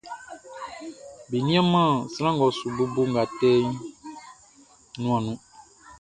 Be 1.29 1.37
nianman 1.47 1.91
sran 2.13 2.33
ngʼɔ 2.35 2.47
su 2.57 2.67
bobo 2.75 3.01
nʼgatɛ 3.11 3.51
nuanʼn 5.01 5.23
nun. 5.31 5.37